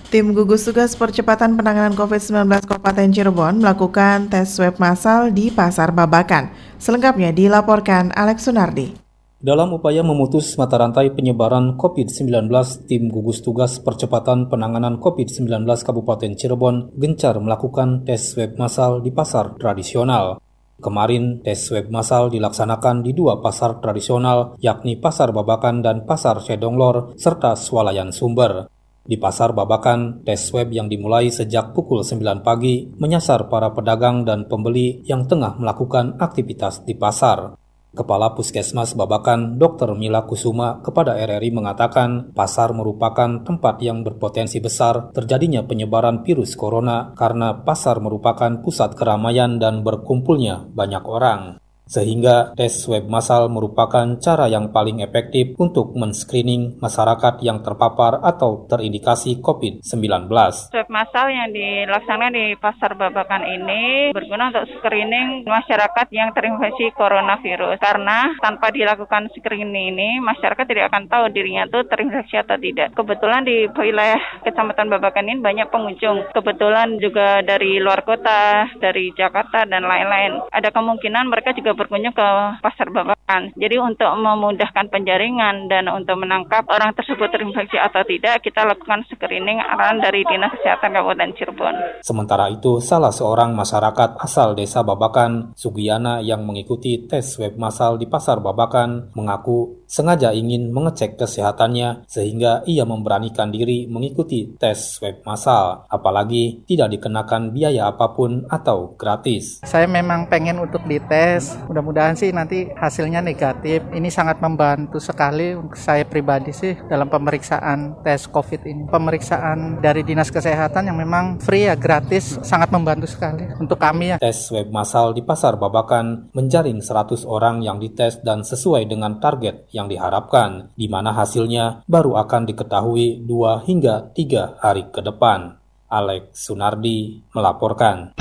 Tim 0.08 0.32
gugus 0.32 0.64
tugas 0.64 0.96
percepatan 0.96 1.60
penanganan 1.60 1.92
COVID-19 1.92 2.48
Kabupaten 2.64 3.12
Cirebon 3.12 3.60
melakukan 3.60 4.32
tes 4.32 4.48
swab 4.56 4.80
massal 4.80 5.36
di 5.36 5.52
Pasar 5.52 5.92
Babakan. 5.92 6.48
Selengkapnya 6.80 7.36
dilaporkan 7.36 8.16
Alex 8.16 8.48
Sunardi. 8.48 8.96
Dalam 9.44 9.76
upaya 9.76 10.08
memutus 10.08 10.56
mata 10.56 10.80
rantai 10.80 11.12
penyebaran 11.12 11.76
COVID-19, 11.76 12.48
tim 12.88 13.12
gugus 13.12 13.44
tugas 13.44 13.84
percepatan 13.84 14.48
penanganan 14.48 14.96
COVID-19 15.04 15.68
Kabupaten 15.68 16.40
Cirebon 16.40 16.96
gencar 16.96 17.36
melakukan 17.44 18.08
tes 18.08 18.32
swab 18.32 18.56
massal 18.56 19.04
di 19.04 19.12
pasar 19.12 19.60
tradisional. 19.60 20.40
Kemarin, 20.80 21.44
tes 21.44 21.68
swab 21.68 21.92
massal 21.92 22.32
dilaksanakan 22.32 23.04
di 23.04 23.12
dua 23.12 23.44
pasar 23.44 23.84
tradisional, 23.84 24.56
yakni 24.64 24.96
Pasar 24.96 25.36
Babakan 25.36 25.84
dan 25.84 26.08
Pasar 26.08 26.40
Sedonglor, 26.40 27.12
serta 27.20 27.60
Swalayan 27.60 28.16
Sumber. 28.16 28.72
Di 29.08 29.16
Pasar 29.16 29.56
Babakan, 29.56 30.28
tes 30.28 30.52
swab 30.52 30.68
yang 30.68 30.92
dimulai 30.92 31.32
sejak 31.32 31.72
pukul 31.72 32.04
9 32.04 32.44
pagi 32.44 32.92
menyasar 33.00 33.48
para 33.48 33.72
pedagang 33.72 34.28
dan 34.28 34.52
pembeli 34.52 35.00
yang 35.08 35.24
tengah 35.24 35.56
melakukan 35.56 36.20
aktivitas 36.20 36.84
di 36.84 36.92
pasar. 36.92 37.56
Kepala 37.96 38.36
Puskesmas 38.36 39.00
Babakan, 39.00 39.56
Dr. 39.56 39.96
Mila 39.96 40.28
Kusuma, 40.28 40.84
kepada 40.84 41.16
RRI 41.16 41.56
mengatakan 41.56 42.36
pasar 42.36 42.76
merupakan 42.76 43.48
tempat 43.48 43.80
yang 43.80 44.04
berpotensi 44.04 44.60
besar 44.60 45.16
terjadinya 45.16 45.64
penyebaran 45.64 46.28
virus 46.28 46.60
corona 46.60 47.16
karena 47.16 47.64
pasar 47.64 48.04
merupakan 48.04 48.60
pusat 48.60 48.92
keramaian 48.92 49.56
dan 49.56 49.88
berkumpulnya 49.88 50.68
banyak 50.68 51.08
orang 51.08 51.64
sehingga 51.88 52.54
tes 52.54 52.84
swab 52.84 53.08
massal 53.08 53.48
merupakan 53.48 54.06
cara 54.20 54.52
yang 54.52 54.70
paling 54.76 55.00
efektif 55.02 55.56
untuk 55.58 55.96
men-screening 55.96 56.78
masyarakat 56.84 57.40
yang 57.42 57.64
terpapar 57.64 58.20
atau 58.22 58.68
terindikasi 58.68 59.40
COVID-19. 59.40 60.28
Swab 60.70 60.90
massal 60.92 61.32
yang 61.32 61.50
dilaksanakan 61.56 62.34
di 62.36 62.46
Pasar 62.60 62.94
Babakan 63.00 63.44
ini 63.48 64.12
berguna 64.12 64.52
untuk 64.52 64.68
screening 64.80 65.48
masyarakat 65.48 66.08
yang 66.12 66.36
terinfeksi 66.36 66.92
coronavirus. 66.94 67.80
Karena 67.80 68.36
tanpa 68.44 68.70
dilakukan 68.70 69.32
screening 69.32 69.96
ini, 69.96 70.20
masyarakat 70.20 70.66
tidak 70.68 70.92
akan 70.92 71.08
tahu 71.08 71.32
dirinya 71.32 71.64
itu 71.70 71.80
terinfeksi 71.88 72.36
atau 72.42 72.60
tidak. 72.60 72.92
Kebetulan 72.94 73.48
di 73.48 73.70
wilayah 73.72 74.20
Kecamatan 74.44 74.92
Babakan 74.92 75.30
ini 75.32 75.40
banyak 75.40 75.68
pengunjung. 75.72 76.34
Kebetulan 76.36 77.00
juga 77.00 77.40
dari 77.46 77.80
luar 77.80 78.04
kota, 78.04 78.68
dari 78.82 79.14
Jakarta, 79.16 79.64
dan 79.64 79.88
lain-lain. 79.88 80.44
Ada 80.52 80.74
kemungkinan 80.74 81.30
mereka 81.32 81.56
juga 81.56 81.77
berkunjung 81.78 82.18
ke 82.18 82.28
pasar 82.60 82.90
babakan. 82.90 83.54
Jadi 83.54 83.78
untuk 83.78 84.10
memudahkan 84.18 84.90
penjaringan 84.90 85.70
dan 85.70 85.86
untuk 85.94 86.18
menangkap 86.18 86.66
orang 86.68 86.98
tersebut 86.98 87.30
terinfeksi 87.30 87.78
atau 87.78 88.02
tidak, 88.04 88.42
kita 88.42 88.66
lakukan 88.66 89.06
screening 89.08 89.62
arahan 89.62 90.02
dari 90.02 90.26
Dinas 90.26 90.52
Kesehatan 90.58 90.98
Kabupaten 90.98 91.32
Cirebon. 91.38 91.76
Sementara 92.02 92.50
itu, 92.50 92.82
salah 92.82 93.14
seorang 93.14 93.54
masyarakat 93.54 94.18
asal 94.18 94.58
desa 94.58 94.82
Babakan, 94.82 95.54
Sugiyana 95.54 96.20
yang 96.26 96.42
mengikuti 96.44 97.06
tes 97.06 97.38
swab 97.38 97.54
massal 97.62 98.02
di 98.02 98.10
pasar 98.10 98.42
Babakan, 98.42 99.14
mengaku 99.14 99.86
sengaja 99.88 100.36
ingin 100.36 100.70
mengecek 100.70 101.16
kesehatannya 101.16 102.06
sehingga 102.06 102.62
ia 102.68 102.84
memberanikan 102.84 103.50
diri 103.50 103.88
mengikuti 103.88 104.54
tes 104.60 105.00
swab 105.00 105.24
massal, 105.24 105.88
apalagi 105.88 106.62
tidak 106.68 107.00
dikenakan 107.00 107.56
biaya 107.56 107.90
apa 107.90 108.12
pun 108.14 108.44
atau 108.52 108.94
gratis. 109.00 109.64
Saya 109.64 109.88
memang 109.88 110.28
pengen 110.28 110.60
untuk 110.60 110.84
dites, 110.86 111.56
Mudah-mudahan 111.68 112.20
sih 112.20 112.30
nanti 112.36 112.68
hasilnya 112.76 113.24
negatif. 113.24 113.84
Ini 113.92 114.10
sangat 114.12 114.44
membantu 114.44 115.00
sekali 115.00 115.56
saya 115.74 116.04
pribadi 116.04 116.52
sih 116.52 116.76
dalam 116.88 117.08
pemeriksaan 117.08 118.04
tes 118.04 118.28
COVID 118.28 118.62
ini. 118.68 118.84
Pemeriksaan 118.92 119.80
dari 119.80 120.04
Dinas 120.04 120.30
Kesehatan 120.30 120.92
yang 120.92 121.00
memang 121.00 121.40
free 121.40 121.68
ya 121.70 121.76
gratis 121.80 122.40
sangat 122.44 122.70
membantu 122.70 123.08
sekali 123.08 123.48
untuk 123.58 123.80
kami 123.80 124.16
ya. 124.16 124.18
Tes 124.20 124.52
swab 124.52 124.68
massal 124.70 125.16
di 125.16 125.24
Pasar 125.24 125.56
Babakan 125.56 126.34
menjaring 126.36 126.84
100 126.84 127.24
orang 127.24 127.64
yang 127.64 127.80
dites 127.80 128.20
dan 128.26 128.44
sesuai 128.44 128.90
dengan 128.90 129.22
target 129.22 129.70
yang 129.78 129.86
diharapkan, 129.86 130.74
di 130.74 130.90
mana 130.90 131.14
hasilnya 131.14 131.86
baru 131.86 132.18
akan 132.18 132.50
diketahui 132.50 133.22
2 133.30 133.70
hingga 133.70 134.10
3 134.18 134.58
hari 134.58 134.90
ke 134.90 135.06
depan. 135.06 135.62
Alex 135.86 136.50
Sunardi 136.50 137.22
melaporkan. 137.38 138.18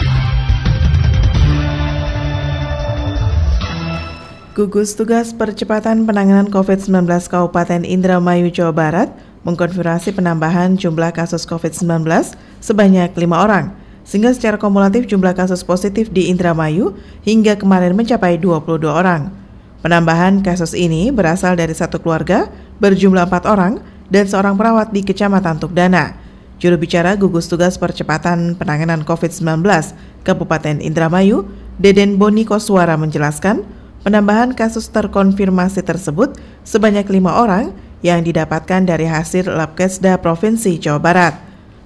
Gugus 4.56 4.96
Tugas 4.96 5.36
Percepatan 5.36 6.08
Penanganan 6.08 6.48
COVID-19 6.48 7.04
Kabupaten 7.28 7.84
Indramayu, 7.84 8.48
Jawa 8.48 8.72
Barat 8.72 9.08
mengkonfirmasi 9.44 10.16
penambahan 10.16 10.80
jumlah 10.80 11.12
kasus 11.12 11.44
COVID-19 11.44 12.08
sebanyak 12.64 13.12
lima 13.20 13.44
orang, 13.44 13.76
sehingga 14.06 14.32
secara 14.32 14.56
kumulatif 14.56 15.04
jumlah 15.06 15.36
kasus 15.36 15.60
positif 15.60 16.08
di 16.08 16.32
Indramayu 16.32 16.96
hingga 17.26 17.60
kemarin 17.60 17.92
mencapai 17.92 18.40
22 18.40 18.88
orang. 18.88 19.46
Penambahan 19.87 20.43
kasus 20.43 20.75
ini 20.75 21.14
berasal 21.14 21.55
dari 21.55 21.71
satu 21.71 22.02
keluarga 22.02 22.50
berjumlah 22.83 23.31
empat 23.31 23.47
orang 23.47 23.78
dan 24.11 24.26
seorang 24.26 24.59
perawat 24.59 24.90
di 24.90 25.07
Kecamatan 25.07 25.62
Tukdana. 25.62 26.19
Juru 26.59 26.75
bicara 26.75 27.14
gugus 27.14 27.47
tugas 27.47 27.78
percepatan 27.78 28.59
penanganan 28.59 29.07
COVID-19 29.07 29.62
Kabupaten 30.26 30.83
Indramayu, 30.83 31.47
Deden 31.78 32.19
Boni 32.19 32.43
Koswara 32.43 32.99
menjelaskan, 32.99 33.62
Penambahan 34.02 34.59
kasus 34.59 34.90
terkonfirmasi 34.90 35.87
tersebut 35.87 36.35
sebanyak 36.66 37.07
lima 37.07 37.38
orang 37.38 37.71
yang 38.02 38.26
didapatkan 38.26 38.83
dari 38.83 39.07
hasil 39.07 39.47
Labkesda 39.47 40.19
Provinsi 40.19 40.83
Jawa 40.83 40.99
Barat. 40.99 41.35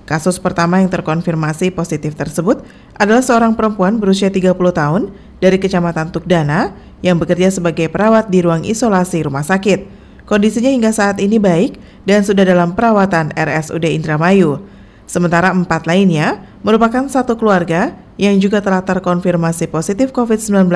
Kasus 0.08 0.40
pertama 0.40 0.80
yang 0.80 0.88
terkonfirmasi 0.88 1.68
positif 1.76 2.16
tersebut 2.16 2.64
adalah 2.96 3.20
seorang 3.20 3.52
perempuan 3.52 4.00
berusia 4.00 4.32
30 4.32 4.56
tahun 4.56 5.12
dari 5.36 5.60
Kecamatan 5.60 6.10
Tukdana 6.16 6.89
yang 7.00 7.16
bekerja 7.20 7.52
sebagai 7.52 7.88
perawat 7.88 8.28
di 8.28 8.44
ruang 8.44 8.64
isolasi 8.64 9.24
rumah 9.24 9.44
sakit. 9.44 10.00
Kondisinya 10.28 10.70
hingga 10.70 10.94
saat 10.94 11.18
ini 11.18 11.42
baik 11.42 11.80
dan 12.06 12.22
sudah 12.22 12.46
dalam 12.46 12.78
perawatan 12.78 13.34
RSUD 13.34 13.82
Indramayu. 13.90 14.62
Sementara 15.10 15.50
empat 15.50 15.90
lainnya 15.90 16.38
merupakan 16.62 17.02
satu 17.10 17.34
keluarga 17.34 17.98
yang 18.14 18.38
juga 18.38 18.62
telah 18.62 18.84
terkonfirmasi 18.86 19.66
positif 19.66 20.14
COVID-19 20.14 20.70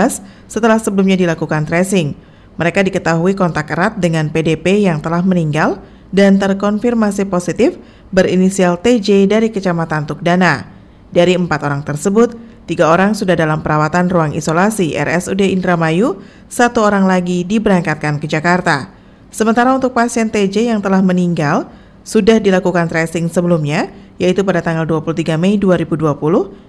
setelah 0.51 0.81
sebelumnya 0.83 1.15
dilakukan 1.15 1.69
tracing. 1.69 2.19
Mereka 2.59 2.83
diketahui 2.83 3.39
kontak 3.39 3.71
erat 3.71 4.01
dengan 4.03 4.27
PDP 4.33 4.83
yang 4.83 4.99
telah 4.99 5.23
meninggal 5.23 5.79
dan 6.11 6.39
terkonfirmasi 6.39 7.27
positif 7.31 7.79
berinisial 8.11 8.79
TJ 8.79 9.27
dari 9.31 9.51
Kecamatan 9.51 10.07
Tukdana. 10.07 10.67
Dari 11.15 11.39
empat 11.39 11.61
orang 11.63 11.87
tersebut, 11.87 12.35
tiga 12.65 12.89
orang 12.89 13.13
sudah 13.13 13.37
dalam 13.37 13.61
perawatan 13.61 14.09
ruang 14.09 14.33
isolasi 14.33 14.97
RSUD 14.97 15.41
Indramayu, 15.45 16.21
satu 16.49 16.85
orang 16.85 17.05
lagi 17.05 17.45
diberangkatkan 17.45 18.21
ke 18.21 18.27
Jakarta. 18.29 18.93
Sementara 19.35 19.75
untuk 19.75 19.93
pasien 19.93 20.31
TJ 20.31 20.71
yang 20.71 20.81
telah 20.81 21.03
meninggal, 21.03 21.69
sudah 22.05 22.39
dilakukan 22.39 22.87
tracing 22.87 23.33
sebelumnya, 23.33 23.91
yaitu 24.21 24.47
pada 24.47 24.63
tanggal 24.63 24.87
23 24.87 25.35
Mei 25.35 25.59
2020 25.59 26.15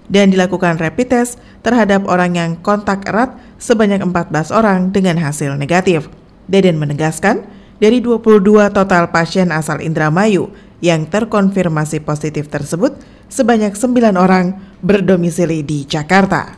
dan 0.09 0.33
dilakukan 0.33 0.81
rapid 0.81 1.07
test 1.11 1.37
terhadap 1.61 2.09
orang 2.09 2.33
yang 2.33 2.51
kontak 2.59 3.05
erat 3.05 3.37
sebanyak 3.61 4.01
14 4.01 4.49
orang 4.49 4.89
dengan 4.89 5.21
hasil 5.21 5.53
negatif. 5.59 6.09
Deden 6.49 6.81
menegaskan, 6.81 7.45
dari 7.77 7.99
22 7.99 8.71
total 8.71 9.11
pasien 9.11 9.51
asal 9.51 9.83
Indramayu 9.83 10.49
yang 10.79 11.05
terkonfirmasi 11.05 12.01
positif 12.01 12.47
tersebut, 12.47 12.95
sebanyak 13.27 13.75
9 13.75 14.15
orang 14.15 14.57
berdomisili 14.85 15.65
di 15.65 15.81
Jakarta. 15.89 16.53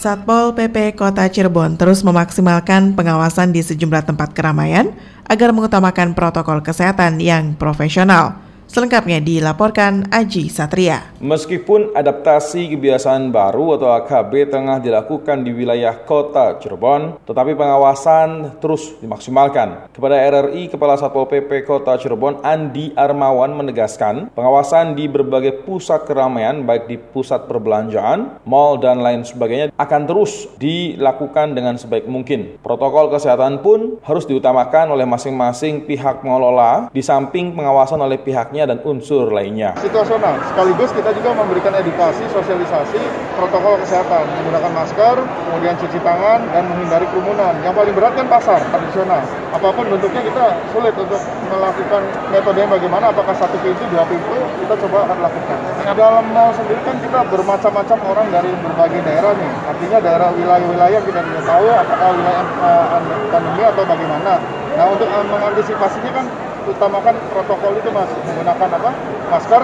Satpol 0.00 0.52
PP 0.52 0.96
Kota 0.96 1.28
Cirebon 1.28 1.76
terus 1.80 2.04
memaksimalkan 2.04 2.92
pengawasan 2.96 3.52
di 3.52 3.64
sejumlah 3.64 4.04
tempat 4.08 4.36
keramaian 4.36 4.92
agar 5.28 5.52
mengutamakan 5.52 6.12
protokol 6.12 6.60
kesehatan 6.60 7.20
yang 7.20 7.56
profesional. 7.56 8.43
Selengkapnya 8.74 9.22
dilaporkan 9.22 10.10
Aji 10.10 10.50
Satria. 10.50 11.14
Meskipun 11.22 11.94
adaptasi 11.94 12.74
kebiasaan 12.74 13.30
baru 13.30 13.78
atau 13.78 13.94
AKB 14.02 14.50
tengah 14.50 14.82
dilakukan 14.82 15.46
di 15.46 15.54
wilayah 15.54 16.02
kota 16.02 16.58
Cirebon, 16.58 17.22
tetapi 17.22 17.54
pengawasan 17.54 18.58
terus 18.58 18.98
dimaksimalkan. 18.98 19.94
Kepada 19.94 20.18
RRI, 20.18 20.74
Kepala 20.74 20.98
Satpol 20.98 21.30
PP 21.30 21.62
Kota 21.62 21.94
Cirebon 22.02 22.42
Andi 22.42 22.90
Armawan 22.98 23.54
menegaskan 23.54 24.34
pengawasan 24.34 24.98
di 24.98 25.06
berbagai 25.06 25.62
pusat 25.62 26.02
keramaian 26.10 26.66
baik 26.66 26.90
di 26.90 26.98
pusat 26.98 27.46
perbelanjaan, 27.46 28.42
mal 28.42 28.82
dan 28.82 29.06
lain 29.06 29.22
sebagainya 29.22 29.70
akan 29.78 30.02
terus 30.02 30.50
dilakukan 30.58 31.54
dengan 31.54 31.78
sebaik 31.78 32.10
mungkin. 32.10 32.58
Protokol 32.58 33.14
kesehatan 33.14 33.62
pun 33.62 34.02
harus 34.02 34.26
diutamakan 34.26 34.90
oleh 34.90 35.06
masing-masing 35.06 35.86
pihak 35.86 36.26
pengelola 36.26 36.90
di 36.90 37.06
samping 37.06 37.54
pengawasan 37.54 38.02
oleh 38.02 38.18
pihaknya 38.18 38.63
dan 38.64 38.78
unsur 38.84 39.30
lainnya. 39.30 39.76
Situasional, 39.80 40.40
sekaligus 40.50 40.90
kita 40.92 41.10
juga 41.16 41.30
memberikan 41.36 41.72
edukasi, 41.76 42.24
sosialisasi 42.32 43.00
protokol 43.36 43.80
kesehatan, 43.84 44.24
menggunakan 44.40 44.72
masker, 44.72 45.16
kemudian 45.20 45.74
cuci 45.78 45.98
tangan, 46.00 46.40
dan 46.50 46.64
menghindari 46.68 47.06
kerumunan. 47.12 47.54
Yang 47.62 47.74
paling 47.76 47.94
berat 47.94 48.12
kan 48.16 48.26
pasar 48.28 48.60
tradisional. 48.72 49.22
Apa 49.54 49.68
pun 49.70 49.86
bentuknya 49.86 50.22
kita 50.24 50.44
sulit 50.74 50.94
untuk 50.98 51.20
melakukan 51.46 52.02
metode 52.32 52.58
yang 52.58 52.72
bagaimana, 52.72 53.04
apakah 53.14 53.34
satu 53.38 53.56
pintu, 53.62 53.84
dua 53.92 54.02
pintu, 54.08 54.36
kita 54.64 54.74
coba 54.86 54.98
akan 55.06 55.18
lakukan. 55.22 55.58
Dalam 55.94 56.24
mall 56.34 56.50
sendiri 56.56 56.80
kan 56.82 56.96
kita 56.98 57.20
bermacam-macam 57.30 57.98
orang 58.08 58.26
dari 58.32 58.50
berbagai 58.50 59.00
daerah 59.06 59.32
nih. 59.36 59.52
Artinya 59.68 59.98
daerah 60.02 60.28
wilayah-wilayah 60.34 61.00
kita 61.06 61.20
tidak 61.22 61.44
tahu 61.44 61.66
apakah 61.70 62.08
wilayah 62.16 62.44
uh, 62.64 62.98
pandemi 63.30 63.62
atau 63.62 63.82
bagaimana. 63.86 64.32
Nah 64.74 64.86
untuk 64.90 65.06
uh, 65.06 65.26
mengantisipasinya 65.28 66.10
kan 66.10 66.26
utamakan 66.68 67.14
protokol 67.30 67.72
itu 67.78 67.88
mas. 67.92 68.10
Menggunakan 68.28 68.68
apa? 68.80 68.90
Masker 69.32 69.62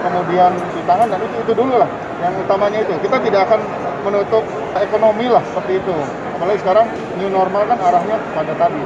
kemudian 0.00 0.50
cuci 0.56 0.82
tangan 0.88 1.06
dan 1.12 1.20
itu 1.20 1.36
itu 1.44 1.52
dulu 1.52 1.74
lah 1.76 1.88
yang 2.24 2.32
utamanya 2.40 2.78
itu. 2.84 2.92
Kita 3.04 3.16
tidak 3.20 3.40
akan 3.48 3.60
menutup 4.04 4.44
ekonomi 4.76 5.26
lah 5.28 5.42
seperti 5.52 5.80
itu. 5.80 5.96
Apalagi 6.40 6.58
sekarang 6.64 6.86
new 7.20 7.28
normal 7.28 7.68
kan 7.68 7.76
arahnya 7.76 8.16
pada 8.32 8.52
tadi. 8.56 8.80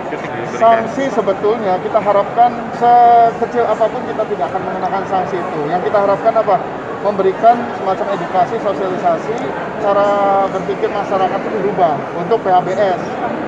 Sanksi 0.59 1.06
sebetulnya 1.14 1.78
kita 1.87 2.02
harapkan 2.02 2.50
sekecil 2.75 3.62
apa 3.62 3.87
pun 3.87 4.02
kita 4.11 4.26
tidak 4.26 4.50
akan 4.50 4.62
mengenakan 4.66 5.02
sanksi 5.06 5.38
itu. 5.38 5.61
Yang 5.71 5.87
kita 5.87 5.99
harapkan 6.02 6.35
apa 6.35 6.59
memberikan 7.04 7.54
semacam 7.76 8.06
edukasi 8.16 8.56
sosialisasi 8.64 9.37
cara 9.84 10.08
berpikir 10.49 10.88
masyarakat 10.88 11.38
itu 11.44 11.56
berubah 11.61 11.94
untuk 12.16 12.40
PHBS 12.40 13.00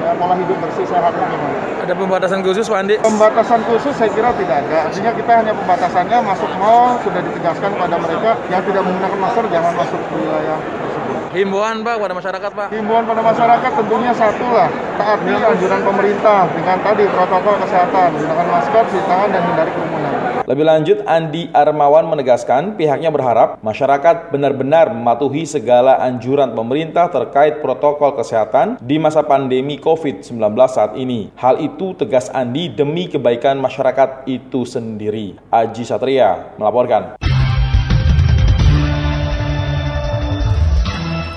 ya, 0.04 0.12
pola 0.20 0.36
hidup 0.36 0.60
bersih 0.60 0.84
sehat 0.84 1.16
gimana 1.16 1.66
ada 1.86 1.94
pembatasan 1.94 2.42
khusus 2.42 2.66
Pak 2.66 2.82
Andi? 2.82 2.98
Pembatasan 2.98 3.62
khusus 3.62 3.94
saya 3.94 4.10
kira 4.10 4.34
tidak 4.34 4.58
ada. 4.66 4.90
Artinya 4.90 5.14
kita 5.14 5.32
hanya 5.38 5.54
pembatasannya 5.54 6.18
masuk 6.18 6.50
mall 6.58 6.98
sudah 7.06 7.22
ditegaskan 7.22 7.78
pada 7.78 7.94
mereka 7.94 8.34
yang 8.50 8.58
tidak 8.66 8.82
menggunakan 8.82 9.18
masker 9.22 9.44
jangan 9.54 9.70
masuk 9.78 10.00
ke 10.10 10.14
wilayah 10.18 10.58
tersebut. 10.58 11.14
Himbauan 11.38 11.86
Pak 11.86 11.94
pada 12.02 12.14
masyarakat 12.18 12.50
Pak? 12.58 12.68
Himbauan 12.74 13.04
pada 13.06 13.22
masyarakat 13.22 13.70
tentunya 13.70 14.12
satu 14.18 14.46
lah, 14.50 14.68
taati 14.98 15.34
anjuran 15.38 15.80
pemerintah 15.86 16.50
dengan 16.58 16.76
tadi 16.82 17.04
protokol 17.06 17.54
kesehatan, 17.62 18.08
menggunakan 18.18 18.46
masker, 18.50 18.82
cuci 18.90 19.06
tangan 19.06 19.28
dan 19.30 19.42
hindari 19.46 19.70
kerumunan. 19.70 20.15
Lebih 20.46 20.62
lanjut, 20.62 20.98
Andi 21.10 21.50
Armawan 21.50 22.06
menegaskan 22.06 22.78
pihaknya 22.78 23.10
berharap 23.10 23.58
masyarakat 23.66 24.30
benar-benar 24.30 24.94
mematuhi 24.94 25.42
segala 25.42 25.98
anjuran 25.98 26.54
pemerintah 26.54 27.10
terkait 27.10 27.58
protokol 27.58 28.14
kesehatan 28.14 28.78
di 28.78 28.94
masa 28.94 29.26
pandemi 29.26 29.74
COVID-19 29.82 30.38
saat 30.70 30.94
ini. 30.94 31.34
Hal 31.34 31.58
itu 31.58 31.98
tegas 31.98 32.30
Andi 32.30 32.70
demi 32.70 33.10
kebaikan 33.10 33.58
masyarakat 33.58 34.22
itu 34.30 34.62
sendiri. 34.62 35.34
Aji 35.50 35.82
Satria 35.82 36.54
melaporkan. 36.62 37.18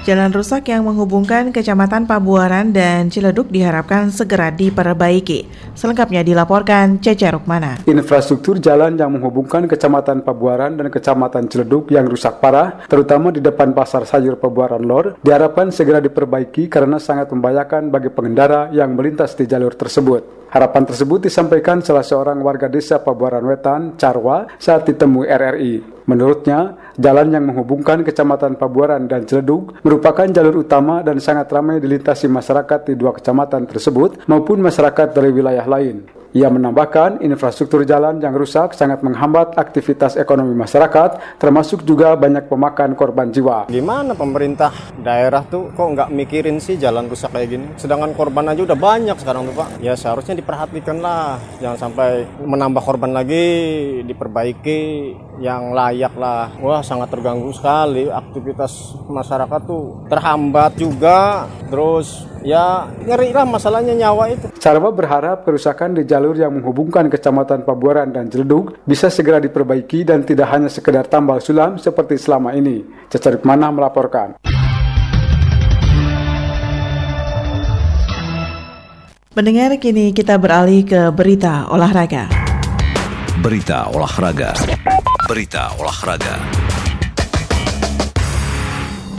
Jalan 0.10 0.34
rusak 0.34 0.74
yang 0.74 0.90
menghubungkan 0.90 1.54
Kecamatan 1.54 2.10
Pabuaran 2.10 2.74
dan 2.74 3.14
Ciledug 3.14 3.54
diharapkan 3.54 4.10
segera 4.10 4.50
diperbaiki. 4.50 5.46
Selengkapnya 5.78 6.26
dilaporkan 6.26 6.98
Cece 6.98 7.30
Rukmana. 7.30 7.86
Infrastruktur 7.86 8.58
jalan 8.58 8.98
yang 8.98 9.14
menghubungkan 9.14 9.70
Kecamatan 9.70 10.26
Pabuaran 10.26 10.82
dan 10.82 10.90
Kecamatan 10.90 11.46
Ciledug 11.46 11.94
yang 11.94 12.10
rusak 12.10 12.42
parah, 12.42 12.82
terutama 12.90 13.30
di 13.30 13.38
depan 13.38 13.70
Pasar 13.78 14.10
Sayur 14.10 14.42
Pabuaran 14.42 14.82
Lor, 14.82 15.22
diharapkan 15.22 15.70
segera 15.70 16.02
diperbaiki 16.02 16.66
karena 16.74 16.98
sangat 16.98 17.30
membahayakan 17.30 17.94
bagi 17.94 18.10
pengendara 18.10 18.74
yang 18.74 18.98
melintas 18.98 19.38
di 19.38 19.46
jalur 19.46 19.78
tersebut. 19.78 20.39
Harapan 20.50 20.82
tersebut 20.82 21.30
disampaikan 21.30 21.78
salah 21.86 22.02
seorang 22.02 22.42
warga 22.42 22.66
desa 22.66 22.98
Pabuaran 22.98 23.46
Wetan, 23.46 23.94
Carwa, 24.02 24.50
saat 24.58 24.82
ditemui 24.90 25.30
RRI. 25.30 26.02
Menurutnya, 26.10 26.74
jalan 26.98 27.30
yang 27.30 27.46
menghubungkan 27.46 28.02
Kecamatan 28.02 28.58
Pabuaran 28.58 29.06
dan 29.06 29.30
Ciledug 29.30 29.78
merupakan 29.86 30.26
jalur 30.26 30.66
utama 30.66 31.06
dan 31.06 31.22
sangat 31.22 31.54
ramai 31.54 31.78
dilintasi 31.78 32.26
masyarakat 32.26 32.90
di 32.90 32.98
dua 32.98 33.14
kecamatan 33.14 33.70
tersebut 33.70 34.26
maupun 34.26 34.58
masyarakat 34.58 35.14
dari 35.14 35.30
wilayah 35.30 35.70
lain. 35.70 36.10
Ia 36.30 36.46
menambahkan 36.46 37.26
infrastruktur 37.26 37.82
jalan 37.90 38.22
yang 38.22 38.38
rusak 38.38 38.78
sangat 38.78 39.02
menghambat 39.02 39.58
aktivitas 39.58 40.14
ekonomi 40.14 40.54
masyarakat, 40.54 41.42
termasuk 41.42 41.82
juga 41.82 42.14
banyak 42.14 42.46
pemakan 42.46 42.94
korban 42.94 43.34
jiwa. 43.34 43.66
Gimana 43.66 44.14
pemerintah 44.14 44.70
daerah 45.02 45.42
tuh 45.42 45.74
kok 45.74 45.90
nggak 45.90 46.14
mikirin 46.14 46.62
sih 46.62 46.78
jalan 46.78 47.10
rusak 47.10 47.34
kayak 47.34 47.50
gini? 47.50 47.68
Sedangkan 47.82 48.14
korban 48.14 48.46
aja 48.46 48.62
udah 48.62 48.78
banyak 48.78 49.18
sekarang 49.18 49.50
tuh 49.50 49.58
Pak. 49.58 49.82
Ya 49.82 49.98
seharusnya 49.98 50.38
diperhatikan 50.38 51.02
lah, 51.02 51.42
jangan 51.58 51.90
sampai 51.90 52.30
menambah 52.46 52.86
korban 52.86 53.10
lagi, 53.10 53.50
diperbaiki 54.06 54.82
yang 55.42 55.74
layak 55.74 56.14
lah. 56.14 56.54
Wah 56.62 56.86
sangat 56.86 57.10
terganggu 57.10 57.50
sekali 57.58 58.06
aktivitas 58.06 58.94
masyarakat 59.10 59.62
tuh 59.66 60.06
terhambat 60.06 60.78
juga, 60.78 61.50
terus 61.74 62.30
ya 62.44 62.88
ngeri 63.04 63.36
lah 63.36 63.46
masalahnya 63.46 63.96
nyawa 63.96 64.32
itu. 64.32 64.48
Carwa 64.60 64.92
berharap 64.92 65.44
kerusakan 65.44 65.98
di 66.00 66.04
jalur 66.08 66.36
yang 66.36 66.56
menghubungkan 66.56 67.08
kecamatan 67.12 67.64
Pabuaran 67.64 68.12
dan 68.12 68.28
Jeledug 68.32 68.80
bisa 68.88 69.12
segera 69.12 69.40
diperbaiki 69.42 70.08
dan 70.08 70.24
tidak 70.24 70.52
hanya 70.52 70.70
sekedar 70.72 71.08
tambal 71.08 71.40
sulam 71.44 71.76
seperti 71.80 72.20
selama 72.20 72.56
ini. 72.56 72.84
Cecarik 73.12 73.44
Mana 73.44 73.72
melaporkan. 73.72 74.40
Mendengar 79.38 79.72
kini 79.80 80.12
kita 80.12 80.36
beralih 80.36 80.84
ke 80.84 81.02
berita 81.16 81.70
olahraga. 81.72 82.28
Berita 83.40 83.88
olahraga. 83.88 84.52
Berita 85.30 85.72
olahraga. 85.80 86.69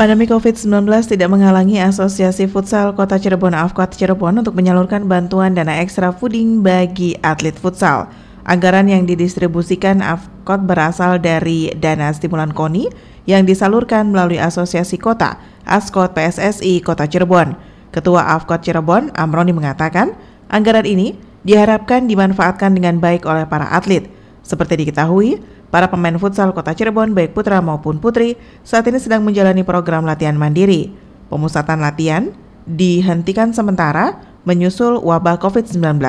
Pandemi 0.01 0.25
COVID-19 0.25 0.89
tidak 1.13 1.29
menghalangi 1.29 1.77
Asosiasi 1.77 2.49
Futsal 2.49 2.97
Kota 2.97 3.21
Cirebon 3.21 3.53
Afkot 3.53 3.93
Cirebon 3.93 4.41
untuk 4.41 4.57
menyalurkan 4.57 5.05
bantuan 5.05 5.53
dana 5.53 5.77
ekstra 5.77 6.09
fooding 6.09 6.65
bagi 6.65 7.21
atlet 7.21 7.53
futsal. 7.53 8.09
Anggaran 8.49 8.89
yang 8.89 9.05
didistribusikan 9.05 10.01
Afkot 10.01 10.65
berasal 10.65 11.21
dari 11.21 11.77
dana 11.77 12.09
stimulan 12.17 12.49
KONI 12.57 12.89
yang 13.29 13.45
disalurkan 13.45 14.09
melalui 14.09 14.41
Asosiasi 14.41 14.97
Kota, 14.97 15.37
Askot 15.69 16.17
PSSI 16.17 16.81
Kota 16.81 17.05
Cirebon. 17.05 17.53
Ketua 17.93 18.41
Afkot 18.41 18.65
Cirebon, 18.65 19.13
Amroni 19.13 19.53
mengatakan, 19.53 20.17
anggaran 20.49 20.89
ini 20.89 21.13
diharapkan 21.45 22.09
dimanfaatkan 22.09 22.73
dengan 22.73 23.05
baik 23.05 23.29
oleh 23.29 23.45
para 23.45 23.69
atlet. 23.69 24.09
Seperti 24.41 24.85
diketahui, 24.85 25.61
Para 25.71 25.87
pemain 25.87 26.19
futsal 26.19 26.51
kota 26.51 26.75
Cirebon 26.75 27.15
baik 27.15 27.31
putra 27.31 27.63
maupun 27.63 28.03
putri 28.03 28.35
saat 28.67 28.83
ini 28.91 28.99
sedang 28.99 29.23
menjalani 29.23 29.63
program 29.63 30.03
latihan 30.03 30.35
mandiri. 30.35 30.91
Pemusatan 31.31 31.79
latihan 31.79 32.35
dihentikan 32.67 33.55
sementara 33.55 34.19
menyusul 34.43 34.99
wabah 34.99 35.39
COVID-19. 35.39 36.03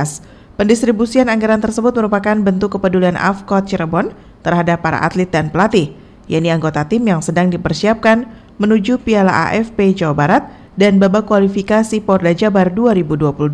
Pendistribusian 0.58 1.30
anggaran 1.30 1.62
tersebut 1.62 1.94
merupakan 1.94 2.34
bentuk 2.42 2.74
kepedulian 2.74 3.14
AFKOT 3.14 3.70
Cirebon 3.70 4.18
terhadap 4.42 4.82
para 4.82 4.98
atlet 5.06 5.30
dan 5.30 5.54
pelatih, 5.54 5.94
yakni 6.26 6.50
anggota 6.50 6.82
tim 6.90 7.06
yang 7.06 7.22
sedang 7.22 7.54
dipersiapkan 7.54 8.26
menuju 8.58 8.98
Piala 9.06 9.54
AFP 9.54 9.94
Jawa 9.94 10.18
Barat 10.18 10.44
dan 10.74 10.98
babak 10.98 11.30
kualifikasi 11.30 12.02
Porda 12.02 12.34
Jabar 12.34 12.74
2022. 12.74 13.46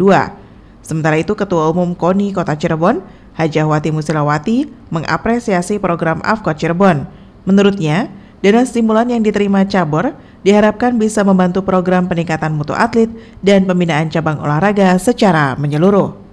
Sementara 0.87 1.19
itu, 1.19 1.35
Ketua 1.35 1.67
Umum 1.67 1.91
KONI 1.99 2.31
Kota 2.31 2.55
Cirebon, 2.55 3.03
Hajahwati 3.37 3.93
Musilawati 3.93 4.65
mengapresiasi 4.89 5.77
program 5.77 6.17
Afkot 6.25 6.57
Cirebon. 6.57 7.05
Menurutnya, 7.45 8.09
dana 8.41 8.65
stimulan 8.65 9.07
yang 9.13 9.21
diterima 9.21 9.61
cabur 9.69 10.17
diharapkan 10.41 10.97
bisa 10.97 11.21
membantu 11.21 11.61
program 11.61 12.09
peningkatan 12.09 12.57
mutu 12.57 12.73
atlet 12.73 13.13
dan 13.45 13.69
pembinaan 13.69 14.09
cabang 14.09 14.41
olahraga 14.41 14.97
secara 14.97 15.53
menyeluruh. 15.55 16.27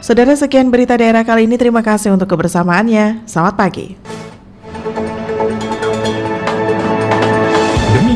Saudara 0.00 0.34
sekian 0.34 0.74
berita 0.74 0.98
daerah 0.98 1.22
kali 1.22 1.46
ini 1.46 1.54
terima 1.54 1.86
kasih 1.86 2.10
untuk 2.10 2.26
kebersamaannya. 2.34 3.30
Selamat 3.30 3.54
pagi. 3.54 4.19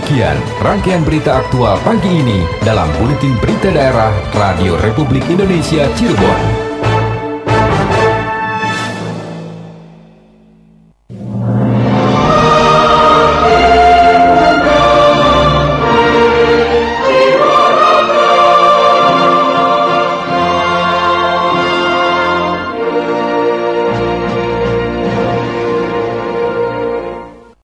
Demikian 0.05 0.37
rangkaian 0.61 1.01
berita 1.01 1.41
aktual 1.41 1.81
pagi 1.81 2.21
ini 2.21 2.45
dalam 2.61 2.85
Buletin 3.01 3.41
Berita 3.41 3.73
Daerah 3.73 4.13
Radio 4.37 4.77
Republik 4.77 5.25
Indonesia 5.33 5.89
Cirebon. 5.97 6.54